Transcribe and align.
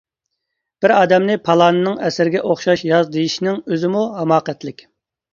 بىر 0.83 0.93
ئادەمنى 0.93 1.33
پالانىنىڭ 1.49 1.99
ئەسىرىگە 2.07 2.41
ئوخشاش 2.51 2.83
ياز 2.93 3.11
دېيىشنىڭ 3.17 3.59
ئۆزىمۇ 3.75 4.01
ھاماقەتلىك. 4.15 4.83